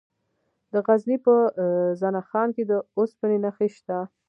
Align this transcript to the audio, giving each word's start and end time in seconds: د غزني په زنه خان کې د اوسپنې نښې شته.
د 0.71 0.73
غزني 0.85 1.17
په 1.25 1.33
زنه 2.01 2.21
خان 2.29 2.47
کې 2.55 2.63
د 2.71 2.73
اوسپنې 2.97 3.37
نښې 3.45 3.67
شته. 3.75 3.97